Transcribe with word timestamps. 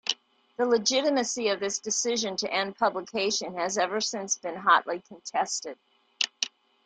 The 0.57 0.65
legitimacy 0.65 1.49
of 1.49 1.59
this 1.59 1.77
decision 1.77 2.35
to 2.37 2.51
end 2.51 2.75
publication 2.75 3.53
has 3.53 3.77
ever 3.77 4.01
since 4.01 4.35
been 4.35 4.55
hotly 4.55 5.01
contested. 5.07 5.77